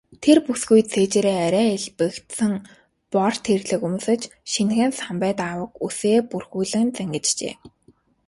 [0.23, 2.53] Тэр бүсгүй цээжээрээ арай элбэгдсэн
[3.13, 7.53] бор тэрлэг өмсөж, шинэхэн самбай даавууг үсээ бүрхүүлэн зангиджээ.